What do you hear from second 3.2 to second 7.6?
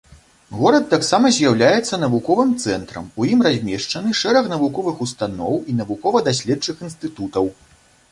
у ім размешчаны шэраг навуковых устаноў і навукова-даследчых інстытутаў.